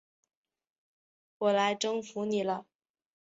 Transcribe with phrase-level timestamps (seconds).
[1.37, 2.65] 我来征服你了！